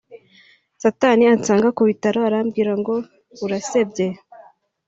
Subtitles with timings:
[0.81, 2.95] Satani ansanga ku bitaro arambwira ngo
[3.45, 4.07] urasebye